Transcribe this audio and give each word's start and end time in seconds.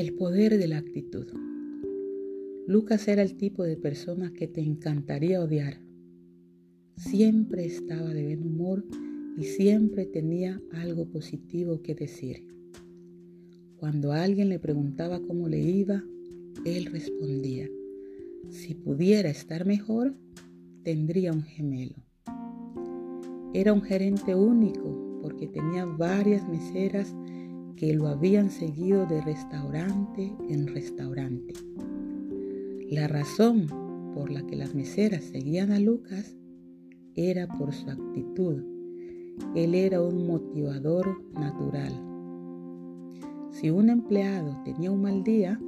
El 0.00 0.14
poder 0.14 0.56
de 0.56 0.66
la 0.66 0.78
actitud. 0.78 1.26
Lucas 2.66 3.06
era 3.06 3.20
el 3.20 3.36
tipo 3.36 3.64
de 3.64 3.76
persona 3.76 4.32
que 4.32 4.48
te 4.48 4.62
encantaría 4.62 5.42
odiar. 5.42 5.78
Siempre 6.96 7.66
estaba 7.66 8.08
de 8.14 8.24
buen 8.24 8.46
humor 8.46 8.86
y 9.36 9.44
siempre 9.44 10.06
tenía 10.06 10.58
algo 10.72 11.04
positivo 11.04 11.82
que 11.82 11.94
decir. 11.94 12.48
Cuando 13.76 14.12
alguien 14.12 14.48
le 14.48 14.58
preguntaba 14.58 15.20
cómo 15.20 15.48
le 15.48 15.60
iba, 15.60 16.02
él 16.64 16.86
respondía, 16.86 17.68
si 18.48 18.72
pudiera 18.72 19.28
estar 19.28 19.66
mejor, 19.66 20.14
tendría 20.82 21.30
un 21.30 21.42
gemelo. 21.42 21.96
Era 23.52 23.74
un 23.74 23.82
gerente 23.82 24.34
único 24.34 25.20
porque 25.20 25.46
tenía 25.46 25.84
varias 25.84 26.48
meseras 26.48 27.14
que 27.76 27.94
lo 27.94 28.08
habían 28.08 28.50
seguido 28.50 29.06
de 29.06 29.20
restaurante 29.22 30.34
en 30.48 30.66
restaurante. 30.66 31.54
La 32.90 33.08
razón 33.08 33.66
por 34.14 34.30
la 34.30 34.46
que 34.46 34.56
las 34.56 34.74
meseras 34.74 35.24
seguían 35.24 35.70
a 35.72 35.78
Lucas 35.78 36.36
era 37.14 37.46
por 37.46 37.72
su 37.72 37.88
actitud. 37.88 38.62
Él 39.54 39.74
era 39.74 40.02
un 40.02 40.26
motivador 40.26 41.22
natural. 41.32 41.92
Si 43.50 43.70
un 43.70 43.90
empleado 43.90 44.60
tenía 44.64 44.90
un 44.90 45.02
mal 45.02 45.22
día, 45.22 45.60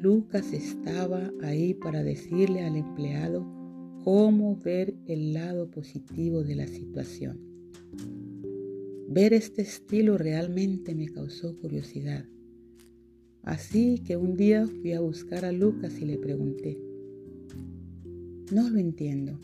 Lucas 0.00 0.52
estaba 0.52 1.30
ahí 1.42 1.74
para 1.74 2.02
decirle 2.02 2.64
al 2.64 2.76
empleado 2.76 3.46
cómo 4.04 4.56
ver 4.56 4.94
el 5.06 5.32
lado 5.32 5.70
positivo 5.70 6.42
de 6.42 6.56
la 6.56 6.66
situación. 6.66 7.40
Ver 9.08 9.34
este 9.34 9.62
estilo 9.62 10.18
realmente 10.18 10.94
me 10.94 11.08
causó 11.08 11.58
curiosidad. 11.58 12.24
Así 13.42 13.98
que 13.98 14.16
un 14.16 14.36
día 14.36 14.66
fui 14.66 14.92
a 14.92 15.00
buscar 15.00 15.44
a 15.44 15.52
Lucas 15.52 16.00
y 16.00 16.06
le 16.06 16.16
pregunté, 16.16 16.78
no 18.52 18.70
lo 18.70 18.78
entiendo. 18.78 19.38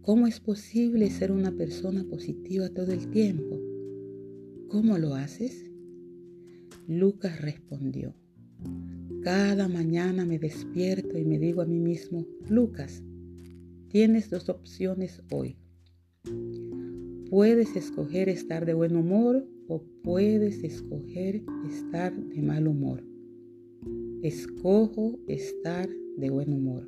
¿Cómo 0.00 0.26
es 0.26 0.40
posible 0.40 1.10
ser 1.10 1.30
una 1.30 1.52
persona 1.52 2.04
positiva 2.04 2.70
todo 2.70 2.92
el 2.92 3.08
tiempo? 3.10 3.60
¿Cómo 4.68 4.98
lo 4.98 5.14
haces? 5.14 5.66
Lucas 6.88 7.40
respondió, 7.40 8.14
cada 9.22 9.68
mañana 9.68 10.24
me 10.24 10.38
despierto 10.38 11.18
y 11.18 11.24
me 11.24 11.38
digo 11.38 11.62
a 11.62 11.66
mí 11.66 11.78
mismo, 11.78 12.26
Lucas, 12.48 13.02
tienes 13.88 14.30
dos 14.30 14.48
opciones 14.48 15.22
hoy. 15.30 15.56
Puedes 17.32 17.76
escoger 17.76 18.28
estar 18.28 18.66
de 18.66 18.74
buen 18.74 18.94
humor 18.94 19.48
o 19.66 19.82
puedes 20.02 20.62
escoger 20.62 21.42
estar 21.66 22.14
de 22.14 22.42
mal 22.42 22.68
humor. 22.68 23.02
Escojo 24.22 25.18
estar 25.26 25.88
de 26.18 26.28
buen 26.28 26.52
humor. 26.52 26.86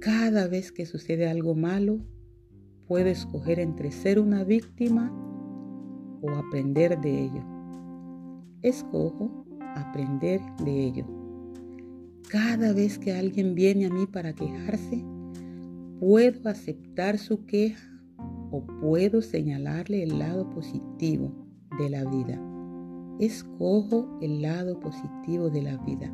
Cada 0.00 0.48
vez 0.48 0.72
que 0.72 0.86
sucede 0.86 1.28
algo 1.28 1.54
malo, 1.54 2.00
puedo 2.88 3.08
escoger 3.08 3.60
entre 3.60 3.92
ser 3.92 4.18
una 4.18 4.44
víctima 4.44 5.12
o 6.22 6.30
aprender 6.30 6.98
de 7.02 7.24
ello. 7.24 7.44
Escojo 8.62 9.44
aprender 9.76 10.40
de 10.64 10.84
ello. 10.86 11.06
Cada 12.30 12.72
vez 12.72 12.98
que 12.98 13.12
alguien 13.12 13.54
viene 13.54 13.84
a 13.84 13.90
mí 13.90 14.06
para 14.06 14.32
quejarse, 14.32 15.04
puedo 15.98 16.48
aceptar 16.48 17.18
su 17.18 17.44
queja 17.44 17.90
o 18.50 18.66
puedo 18.80 19.22
señalarle 19.22 20.02
el 20.02 20.18
lado 20.18 20.48
positivo 20.50 21.32
de 21.78 21.90
la 21.90 22.04
vida. 22.04 22.40
Escojo 23.20 24.18
el 24.20 24.42
lado 24.42 24.80
positivo 24.80 25.50
de 25.50 25.62
la 25.62 25.76
vida. 25.84 26.12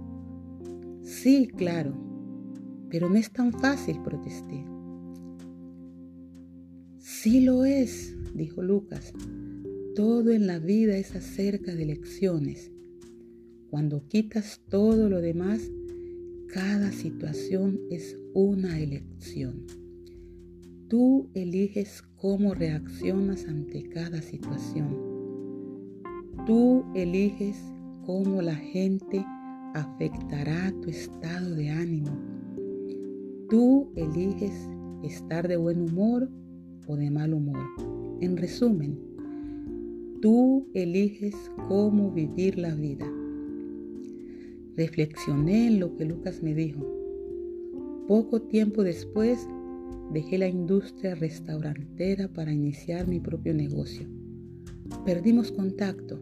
Sí, 1.03 1.49
claro, 1.49 1.95
pero 2.91 3.09
no 3.09 3.17
es 3.17 3.33
tan 3.33 3.53
fácil, 3.53 4.01
protesté. 4.03 4.65
Sí 6.99 7.41
lo 7.41 7.65
es, 7.65 8.17
dijo 8.35 8.63
Lucas. 8.63 9.13
Todo 9.95 10.33
en 10.33 10.47
la 10.47 10.59
vida 10.59 10.97
es 10.97 11.15
acerca 11.15 11.75
de 11.75 11.85
elecciones. 11.85 12.71
Cuando 13.71 14.07
quitas 14.09 14.61
todo 14.69 15.09
lo 15.09 15.21
demás, 15.21 15.71
cada 16.53 16.93
situación 16.93 17.81
es 17.91 18.17
una 18.35 18.79
elección. 18.79 19.86
Tú 20.89 21.29
eliges 21.35 22.05
cómo 22.15 22.55
reaccionas 22.55 23.45
ante 23.49 23.83
cada 23.89 24.23
situación. 24.23 24.97
Tú 26.47 26.85
eliges 26.95 27.61
cómo 28.05 28.41
la 28.41 28.55
gente 28.55 29.25
afectará 29.75 30.73
tu 30.81 30.89
estado 30.89 31.57
de 31.57 31.71
ánimo. 31.71 32.17
Tú 33.51 33.91
eliges 33.97 34.53
estar 35.03 35.49
de 35.49 35.57
buen 35.57 35.81
humor 35.81 36.31
o 36.87 36.97
de 36.97 37.11
mal 37.11 37.35
humor. 37.35 37.67
En 38.21 38.37
resumen, 38.37 38.97
tú 40.23 40.69
eliges 40.73 41.35
cómo 41.67 42.13
vivir 42.13 42.59
la 42.59 42.77
vida. 42.77 43.13
Reflexioné 44.77 45.67
en 45.67 45.81
lo 45.81 45.97
que 45.97 46.05
Lucas 46.05 46.45
me 46.45 46.55
dijo. 46.55 46.87
Poco 48.07 48.41
tiempo 48.41 48.85
después 48.85 49.49
Dejé 50.13 50.39
la 50.39 50.49
industria 50.49 51.15
restaurantera 51.15 52.29
para 52.29 52.53
iniciar 52.53 53.07
mi 53.09 53.21
propio 53.21 53.55
negocio. 53.55 54.09
Perdimos 55.05 55.53
contacto, 55.53 56.21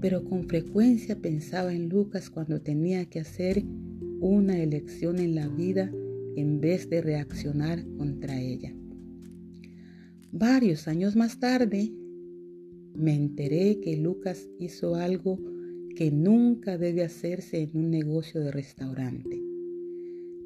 pero 0.00 0.24
con 0.24 0.48
frecuencia 0.48 1.16
pensaba 1.16 1.74
en 1.74 1.88
Lucas 1.88 2.30
cuando 2.30 2.60
tenía 2.60 3.04
que 3.06 3.20
hacer 3.20 3.64
una 4.20 4.58
elección 4.58 5.18
en 5.18 5.34
la 5.34 5.48
vida 5.48 5.90
en 6.36 6.60
vez 6.60 6.88
de 6.88 7.02
reaccionar 7.02 7.84
contra 7.96 8.40
ella. 8.40 8.74
Varios 10.32 10.88
años 10.88 11.14
más 11.16 11.38
tarde, 11.38 11.92
me 12.94 13.14
enteré 13.14 13.80
que 13.80 13.96
Lucas 13.96 14.48
hizo 14.58 14.94
algo 14.94 15.38
que 15.96 16.10
nunca 16.10 16.78
debe 16.78 17.04
hacerse 17.04 17.62
en 17.62 17.70
un 17.74 17.90
negocio 17.90 18.40
de 18.40 18.50
restaurante. 18.50 19.53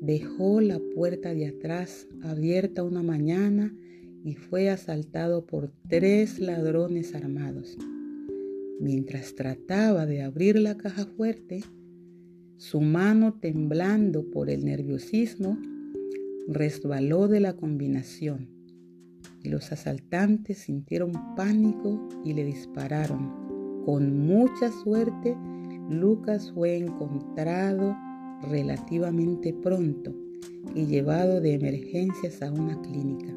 Dejó 0.01 0.61
la 0.61 0.79
puerta 0.95 1.35
de 1.35 1.47
atrás 1.49 2.07
abierta 2.23 2.85
una 2.85 3.03
mañana 3.03 3.75
y 4.25 4.35
fue 4.35 4.71
asaltado 4.71 5.45
por 5.45 5.73
tres 5.89 6.39
ladrones 6.39 7.17
armados. 7.17 7.77
Mientras 8.81 9.35
trataba 9.35 10.07
de 10.07 10.23
abrir 10.23 10.57
la 10.59 10.77
caja 10.77 11.05
fuerte, 11.05 11.65
su 12.59 12.81
mano 12.81 13.35
temblando 13.41 14.31
por 14.31 14.51
el 14.51 14.65
nerviosismo 14.65 15.59
resbaló 16.47 17.27
de 17.27 17.41
la 17.41 17.55
combinación 17.55 18.49
y 19.43 19.49
los 19.49 19.73
asaltantes 19.73 20.59
sintieron 20.59 21.13
pánico 21.37 22.09
y 22.25 22.35
le 22.35 22.45
dispararon. 22.45 23.83
Con 23.85 24.27
mucha 24.27 24.71
suerte, 24.71 25.37
Lucas 25.91 26.53
fue 26.53 26.77
encontrado 26.77 27.97
relativamente 28.43 29.53
pronto 29.53 30.15
y 30.75 30.87
llevado 30.87 31.41
de 31.41 31.55
emergencias 31.55 32.43
a 32.43 32.53
una 32.53 32.81
clínica. 32.83 33.35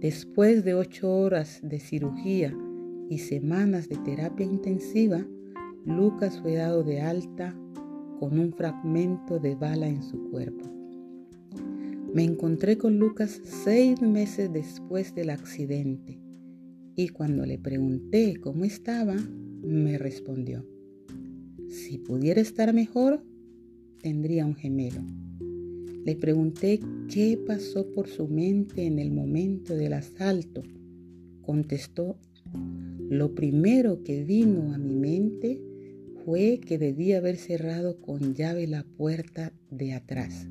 Después 0.00 0.64
de 0.64 0.74
ocho 0.74 1.10
horas 1.10 1.60
de 1.62 1.80
cirugía 1.80 2.54
y 3.08 3.18
semanas 3.18 3.88
de 3.88 3.96
terapia 3.96 4.44
intensiva, 4.44 5.26
Lucas 5.84 6.40
fue 6.40 6.54
dado 6.54 6.82
de 6.82 7.00
alta 7.00 7.56
con 8.18 8.38
un 8.38 8.52
fragmento 8.52 9.38
de 9.38 9.54
bala 9.54 9.88
en 9.88 10.02
su 10.02 10.30
cuerpo. 10.30 10.64
Me 12.12 12.22
encontré 12.22 12.78
con 12.78 12.98
Lucas 12.98 13.40
seis 13.42 14.00
meses 14.00 14.52
después 14.52 15.14
del 15.14 15.30
accidente 15.30 16.20
y 16.96 17.08
cuando 17.08 17.44
le 17.44 17.58
pregunté 17.58 18.36
cómo 18.40 18.64
estaba, 18.64 19.16
me 19.62 19.98
respondió, 19.98 20.64
si 21.68 21.98
pudiera 21.98 22.40
estar 22.40 22.72
mejor, 22.72 23.24
tendría 24.04 24.44
un 24.44 24.54
gemelo. 24.54 25.00
Le 26.04 26.14
pregunté 26.14 26.78
qué 27.08 27.38
pasó 27.46 27.90
por 27.90 28.06
su 28.06 28.28
mente 28.28 28.84
en 28.84 28.98
el 28.98 29.10
momento 29.10 29.74
del 29.74 29.94
asalto. 29.94 30.62
Contestó, 31.40 32.18
lo 33.08 33.34
primero 33.34 34.02
que 34.02 34.22
vino 34.22 34.74
a 34.74 34.78
mi 34.78 34.94
mente 34.94 35.58
fue 36.22 36.60
que 36.60 36.76
debía 36.76 37.16
haber 37.16 37.38
cerrado 37.38 37.98
con 37.98 38.34
llave 38.34 38.66
la 38.66 38.84
puerta 38.84 39.54
de 39.70 39.94
atrás. 39.94 40.46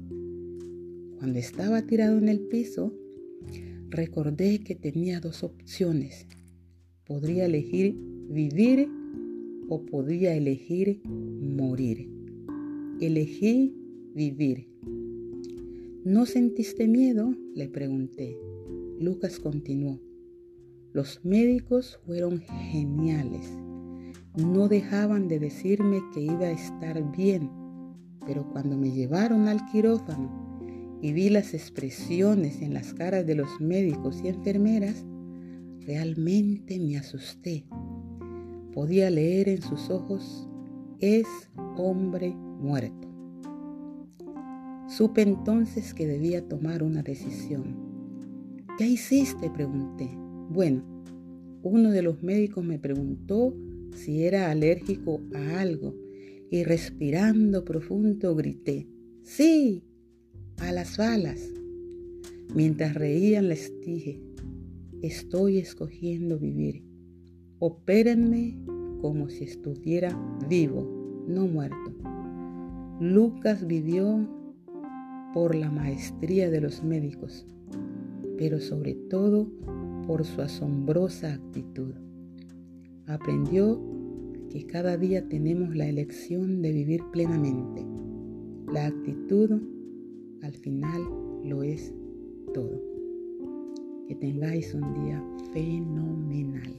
Cuando 1.20 1.38
estaba 1.38 1.84
tirado 1.84 2.18
en 2.18 2.30
el 2.30 2.40
piso, 2.40 2.92
recordé 3.90 4.62
que 4.62 4.74
tenía 4.74 5.20
dos 5.20 5.44
opciones. 5.44 6.26
Podría 7.06 7.46
elegir 7.46 7.96
vivir 8.32 8.90
o 9.70 9.86
podría 9.86 10.34
elegir 10.34 11.04
morir. 11.06 12.13
Elegí 13.06 13.76
vivir. 14.16 14.70
¿No 16.06 16.26
sentiste 16.26 16.88
miedo? 16.88 17.36
Le 17.54 17.68
pregunté. 17.68 18.40
Lucas 18.98 19.42
continuó. 19.42 20.00
Los 20.94 21.20
médicos 21.26 22.00
fueron 22.06 22.40
geniales. 22.72 23.46
no 24.38 24.70
dejaban 24.70 25.28
de 25.28 25.40
decirme 25.40 26.00
que 26.14 26.22
iba 26.22 26.46
a 26.46 26.52
estar 26.52 27.12
bien, 27.12 27.50
pero 28.26 28.50
cuando 28.54 28.78
me 28.78 28.90
llevaron 28.90 29.50
al 29.50 29.60
quirófano 29.70 30.98
y 31.02 31.12
vi 31.12 31.28
las 31.28 31.54
expresiones 31.54 32.62
en 32.62 32.74
las 32.74 32.94
caras 32.94 33.28
de 33.28 33.36
los 33.36 33.60
médicos 33.60 34.22
y 34.24 34.30
enfermeras, 34.30 35.06
realmente 35.82 36.80
me 36.80 36.96
asusté. 36.96 37.66
Podía 38.74 39.10
leer 39.10 39.50
en 39.50 39.62
sus 39.62 39.90
ojos, 39.90 40.48
es 41.02 41.28
hombre 41.76 42.34
muerto. 42.64 43.08
Supe 44.88 45.22
entonces 45.22 45.94
que 45.94 46.08
debía 46.08 46.48
tomar 46.48 46.84
una 46.84 47.04
decisión. 47.04 47.76
¿Qué 48.78 48.88
hiciste? 48.88 49.50
pregunté. 49.50 50.10
Bueno, 50.50 50.84
uno 51.64 51.92
de 51.92 52.02
los 52.02 52.22
médicos 52.24 52.64
me 52.64 52.80
preguntó 52.80 53.56
si 53.96 54.24
era 54.24 54.52
alérgico 54.52 55.22
a 55.34 55.60
algo 55.60 55.96
y 56.52 56.64
respirando 56.64 57.66
profundo 57.66 58.36
grité, 58.36 58.88
sí, 59.24 59.84
a 60.60 60.72
las 60.72 60.98
balas. 60.98 61.42
Mientras 62.54 62.94
reían 62.94 63.50
les 63.50 63.74
dije, 63.82 64.22
estoy 65.02 65.58
escogiendo 65.58 66.38
vivir. 66.38 66.84
Opérenme 67.60 68.60
como 69.02 69.30
si 69.30 69.46
estuviera 69.46 70.16
vivo, 70.50 71.26
no 71.28 71.48
muerto. 71.48 72.13
Lucas 73.04 73.68
vivió 73.68 74.26
por 75.34 75.56
la 75.56 75.70
maestría 75.70 76.50
de 76.50 76.62
los 76.62 76.86
médicos, 76.86 77.46
pero 78.38 78.62
sobre 78.62 78.94
todo 78.94 79.52
por 80.08 80.24
su 80.24 80.42
asombrosa 80.42 81.34
actitud. 81.34 81.96
Aprendió 83.06 83.78
que 84.50 84.66
cada 84.66 84.96
día 84.96 85.28
tenemos 85.28 85.76
la 85.76 85.86
elección 85.86 86.62
de 86.62 86.72
vivir 86.72 87.04
plenamente. 87.12 87.86
La 88.72 88.86
actitud 88.86 89.52
al 90.42 90.54
final 90.54 91.02
lo 91.44 91.62
es 91.62 91.94
todo. 92.54 92.82
Que 94.08 94.16
tengáis 94.16 94.74
un 94.74 94.94
día 95.04 95.22
fenomenal. 95.52 96.74